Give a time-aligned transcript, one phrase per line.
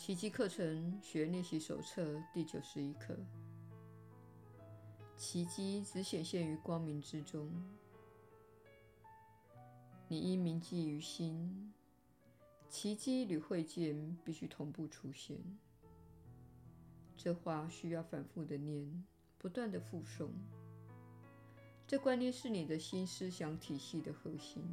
[0.00, 3.14] 奇迹课程学练习手册第九十一课：
[5.14, 7.52] 奇迹只显现于光明之中。
[10.08, 11.74] 你应铭记于心，
[12.70, 15.36] 奇迹与会见必须同步出现。
[17.14, 19.04] 这话需要反复的念，
[19.36, 20.30] 不断的复诵。
[21.86, 24.64] 这观念是你的心思想体系的核心，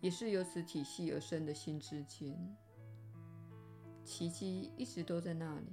[0.00, 2.56] 也是由此体系而生的心之间。
[4.04, 5.66] 奇迹一直都在那里，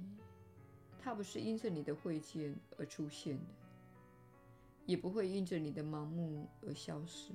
[0.98, 3.44] 它不是因着你的会见而出现的，
[4.86, 7.32] 也不会因着你的盲目而消失。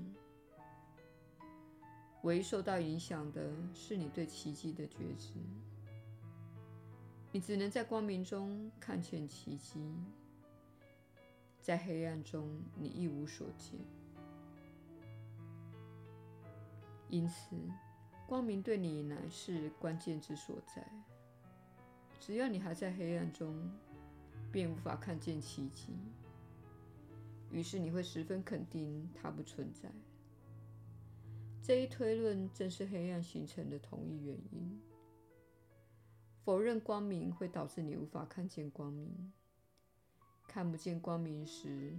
[2.24, 5.34] 唯一受到影响的是你对奇迹的觉知。
[7.32, 9.80] 你只能在光明中看见奇迹，
[11.62, 13.80] 在黑暗中你一无所见。
[17.10, 17.55] 因此，
[18.27, 20.85] 光明对你乃是关键之所在。
[22.20, 23.71] 只要你还在黑暗中，
[24.52, 25.93] 便无法看见奇迹。
[27.49, 29.90] 于是你会十分肯定它不存在。
[31.63, 34.82] 这一推论正是黑暗形成的同一原因。
[36.43, 39.32] 否认光明会导致你无法看见光明。
[40.49, 41.96] 看不见光明时，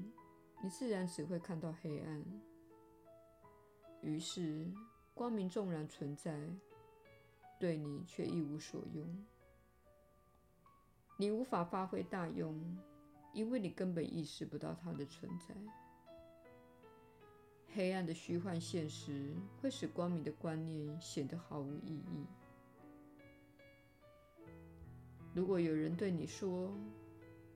[0.62, 2.22] 你自然只会看到黑暗。
[4.02, 4.70] 于是。
[5.18, 6.38] 光明纵然存在，
[7.58, 9.04] 对你却一无所用。
[11.16, 12.56] 你无法发挥大用，
[13.34, 15.56] 因为你根本意识不到它的存在。
[17.74, 22.24] 黑暗的虚幻现实会使光明的观念显得毫无意义。
[25.34, 26.72] 如果有人对你说：“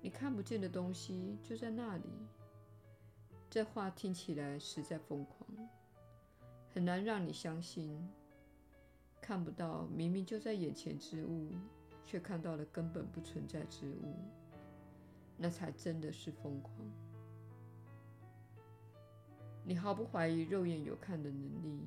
[0.02, 2.10] 你看不见的东西就在那里”，
[3.48, 5.48] 这话听起来实在疯狂。
[6.74, 7.98] 很难让你相信，
[9.20, 11.50] 看不到明明就在眼前之物，
[12.04, 14.14] 却看到了根本不存在之物，
[15.36, 16.74] 那才真的是疯狂。
[19.64, 21.82] 你毫不怀疑肉眼有看的能力，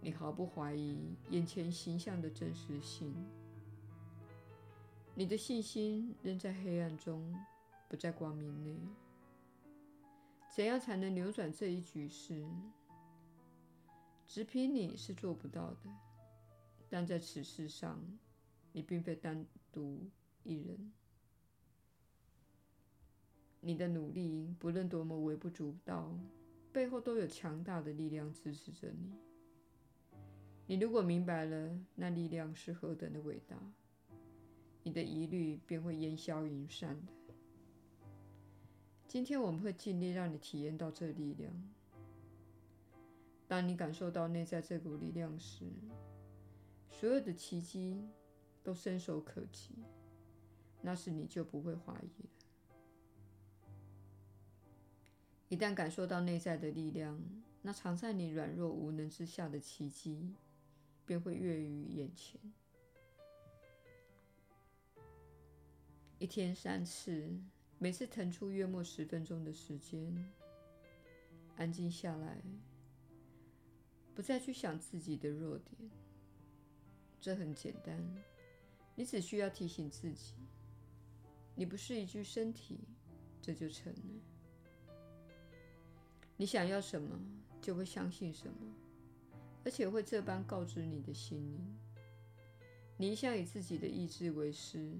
[0.00, 3.14] 你毫不怀疑眼前形象的真实性，
[5.14, 7.34] 你的信心仍在黑暗中，
[7.88, 8.78] 不在光明内。
[10.54, 12.44] 怎样才能扭转这一局势？
[14.28, 15.90] 只凭你是做不到的，
[16.90, 17.98] 但在此事上，
[18.72, 20.06] 你并非单独
[20.44, 20.92] 一人。
[23.60, 26.14] 你的努力不论多么微不足道，
[26.70, 29.14] 背后都有强大的力量支持着你。
[30.66, 33.56] 你如果明白了那力量是何等的伟大，
[34.82, 37.12] 你的疑虑便会烟消云散的。
[39.08, 41.50] 今天我们会尽力让你体验到这力量。
[43.48, 45.64] 当你感受到内在这股力量时，
[46.90, 48.06] 所有的奇迹
[48.62, 49.74] 都伸手可及，
[50.82, 52.28] 那时你就不会怀疑了。
[55.48, 57.18] 一旦感受到内在的力量，
[57.62, 60.34] 那藏在你软弱无能之下的奇迹
[61.06, 62.38] 便会跃于眼前。
[66.18, 67.34] 一天三次，
[67.78, 70.30] 每次腾出约莫十分钟的时间，
[71.56, 72.42] 安静下来。
[74.18, 75.76] 不再去想自己的弱点，
[77.20, 78.04] 这很简单。
[78.96, 80.34] 你只需要提醒自己，
[81.54, 82.80] 你不是一具身体，
[83.40, 84.00] 这就成了。
[86.36, 87.16] 你想要什么，
[87.62, 88.74] 就会相信什么，
[89.64, 91.78] 而且会这般告知你的心灵。
[92.96, 94.98] 你一向以自己的意志为师，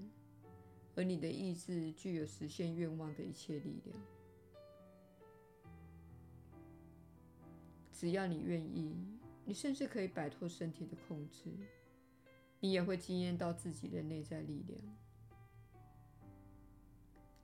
[0.95, 3.99] 而你的意志具有实现愿望的一切力量。
[7.99, 8.95] 只要你愿意，
[9.45, 11.51] 你甚至可以摆脱身体的控制，
[12.61, 14.81] 你也会惊艳到自己的内在力量。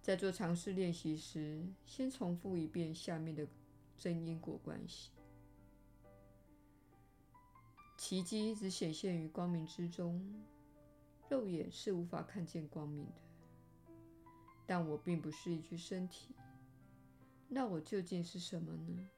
[0.01, 3.45] 在做尝试练习时，先重复一遍下面的
[3.99, 5.11] 真因果关系：
[7.99, 10.25] 奇迹只显现于光明之中，
[11.29, 13.91] 肉眼是无法看见光明的。
[14.65, 16.33] 但我并不是一具身体，
[17.49, 19.11] 那我究竟是什么呢？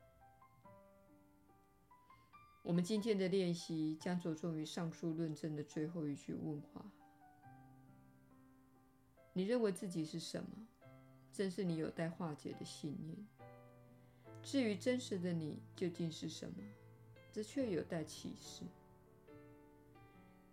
[2.66, 6.84] 我们今天的练习将着重于上述论证的最后一句问话：
[9.32, 10.66] 你认为自己是什么？
[11.32, 13.16] 正是你有待化解的信念。
[14.42, 16.56] 至于真实的你究竟是什么，
[17.32, 18.64] 这却有待启示。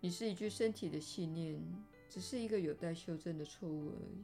[0.00, 1.60] 你是一具身体的信念，
[2.08, 4.22] 只是一个有待修正的错误而已。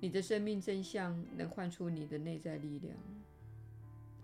[0.00, 2.96] 你的生命真相能唤出你的内在力量。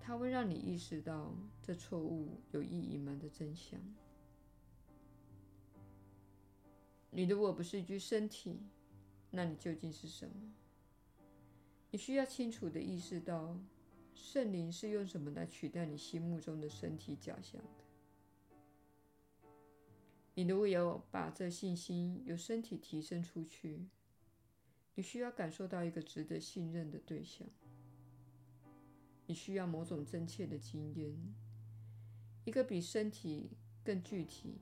[0.09, 3.79] 它会让你意识到这错误有意隐瞒的真相。
[7.11, 8.59] 你如果不是一具身体，
[9.31, 10.55] 那你究竟是什么？
[11.91, 13.55] 你需要清楚的意识到，
[14.15, 17.85] 圣灵是用什么来取代你心目中的身体假象的。
[20.37, 23.87] 你如果有把这信心由身体提升出去，
[24.95, 27.47] 你需要感受到一个值得信任的对象。
[29.29, 31.17] 你需要某种真切的经验，
[32.45, 33.51] 一个比身体
[33.85, 34.57] 更具体。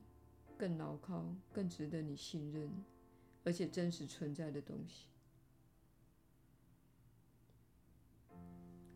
[0.58, 2.70] 更牢靠、更值得你信任，
[3.44, 5.04] 而且真实存在的东西。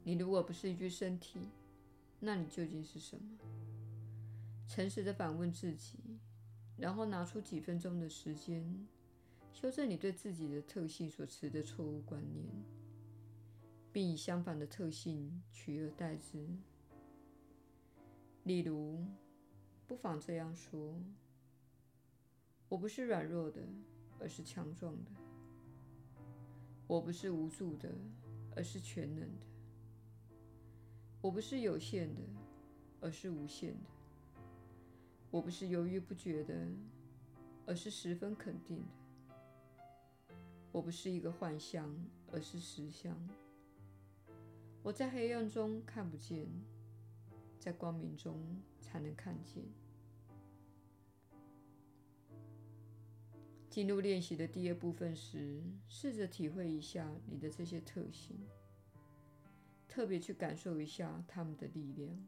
[0.03, 1.39] 你如果不是一具身体，
[2.19, 3.39] 那你究竟是什么？
[4.67, 5.99] 诚实的反问自己，
[6.79, 8.89] 然后拿出几分钟的时间，
[9.53, 12.47] 修正你对自己的特性所持的错误观念，
[13.93, 16.47] 并以相反的特性取而代之。
[18.45, 19.05] 例如，
[19.87, 21.01] 不妨这样说。
[22.69, 23.61] 我不是软弱的，
[24.21, 25.11] 而是强壮的；
[26.87, 27.91] 我不是无助的，
[28.55, 29.47] 而是全能的；
[31.21, 32.21] 我不是有限的，
[33.01, 33.91] 而是无限的；
[35.33, 36.55] 我不是犹豫不决的，
[37.67, 39.35] 而是十分肯定的；
[40.71, 41.93] 我不是一个幻象，
[42.31, 43.19] 而是实相。
[44.83, 46.49] 我在黑暗中看不见，
[47.59, 49.63] 在光明中才能看见。
[53.69, 58.37] 进入练习的第二部分时，试着体会一下你的这些特性，
[59.87, 62.27] 特别去感受一下他们的力量。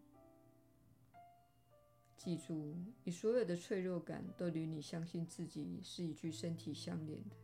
[2.16, 7.36] 记住，你所有的脆弱感都与你相信自己是一具身体相连的。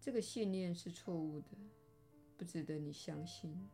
[0.00, 1.48] 这个信念是错误的，
[2.38, 3.68] 不值得你相信。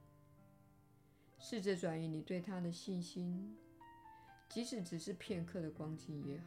[1.39, 3.55] 试着转移你对他的信心，
[4.49, 6.47] 即使只是片刻的光景也好。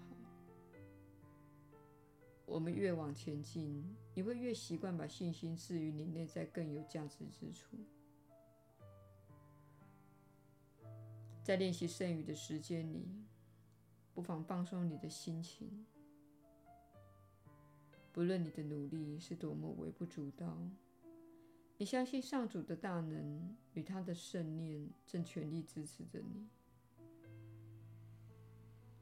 [2.48, 3.84] 我们越往前进，
[4.16, 7.78] 你会越习惯把信心置于你内在更有价值之处。
[11.44, 13.06] 在练习剩余的时间里，
[14.16, 15.86] 不妨放松你的心情。
[18.12, 20.58] 不论你的努力是多么微不足道，
[21.78, 26.48] 你相信上主的大能与他的圣念正全力支持着你。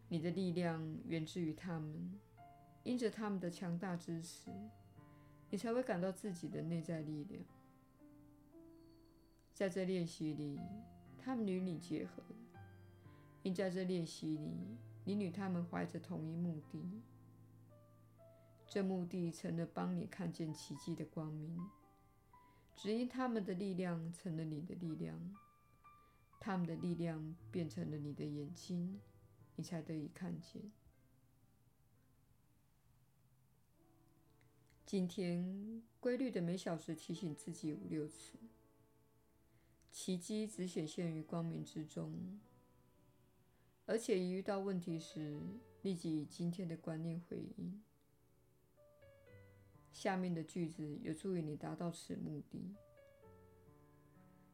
[0.08, 2.20] 你的力量源自于他们。
[2.84, 4.52] 因着他们的强大支持，
[5.50, 7.44] 你才会感到自己的内在力量。
[9.56, 10.60] 在这练习里，
[11.18, 12.22] 他们与你结合，
[13.42, 17.02] 因在这练习里，你与他们怀着同一目的。
[18.68, 21.60] 这目的成了帮你看见奇迹的光明，
[22.76, 25.36] 只因他们的力量成了你的力量，
[26.40, 29.00] 他们的力量变成了你的眼睛，
[29.56, 30.72] 你才得以看见。
[34.86, 38.38] 今天规律的每小时提醒自己五六次，
[39.92, 42.40] 奇迹只显现于光明之中，
[43.88, 45.42] 而且一遇到问题时，
[45.82, 47.82] 立即以今天的观念回应。
[50.06, 52.76] 下面的句子有助于你达到此目的。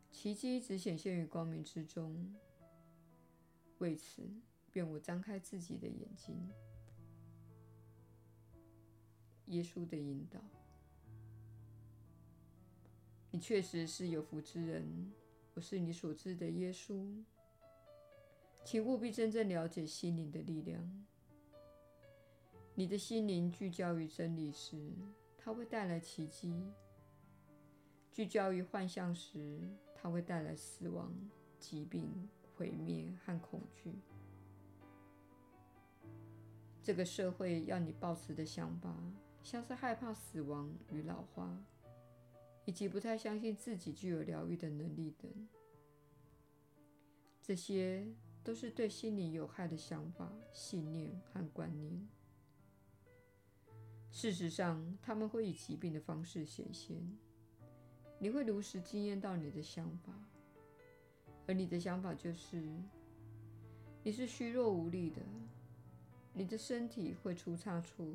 [0.10, 2.34] 奇迹只显现于光明之中，
[3.80, 4.24] 为此，
[4.72, 6.50] 愿我张开自己的眼睛。
[9.48, 10.40] 耶稣的引导，
[13.32, 15.12] 你确实是有福之人。
[15.56, 17.06] 我是你所知的耶稣，
[18.64, 21.06] 请务必真正了解心灵的力量。
[22.74, 24.94] 你的心灵聚焦于真理时，
[25.44, 26.54] 它会带来奇迹；
[28.12, 29.60] 聚焦于幻象时，
[29.96, 31.14] 它会带来死亡、
[31.60, 33.94] 疾病、毁灭和恐惧。
[36.84, 38.96] 这个社会要你抱持的想法。
[39.44, 41.58] 像是害怕死亡与老化，
[42.64, 45.50] 以及不太相信自己具有疗愈的能力等，
[47.42, 48.08] 这些
[48.44, 52.08] 都是对心理有害的想法、信念和观念。
[54.12, 57.02] 事实上，他们会以疾病的方式显现。
[58.20, 60.14] 你会如实经验到你的想法，
[61.48, 62.62] 而你的想法就是
[64.04, 65.22] 你是虚弱无力的，
[66.34, 68.06] 你的身体会出差错。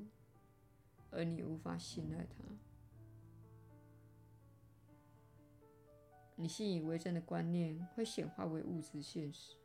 [1.12, 2.44] 而你无法信赖他，
[6.34, 9.56] 你信以为真的观念会显化为物质现实，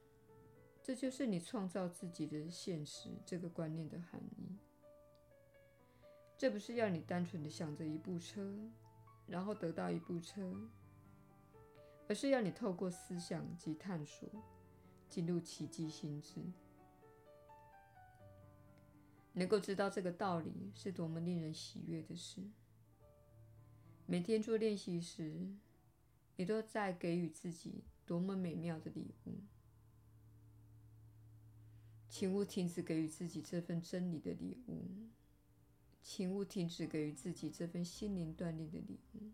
[0.81, 4.55] 这就是你创造自己的现实这个观念的含义。
[6.41, 8.51] 这不是要你单纯的想着一部车，
[9.27, 10.51] 然后得到一部车，
[12.07, 14.27] 而是要你透过思想及探索，
[15.07, 16.41] 进入奇迹心智。
[19.33, 22.41] 能够知道这个道理，是多么令人喜悦的事。
[24.07, 25.47] 每天做练习时，
[26.37, 29.35] 你都在给予自己多么美妙的礼物。
[32.09, 34.87] 请勿停止给予自己这份真理的礼物，
[36.01, 39.31] 请勿停止给予自己这份心灵锻炼的礼物。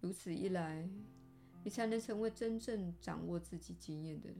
[0.00, 0.88] 如此一来，
[1.64, 4.38] 你才能成为真正掌握自己经验的人。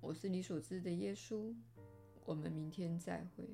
[0.00, 1.54] 我是你所知的耶稣，
[2.24, 3.44] 我们明天再会。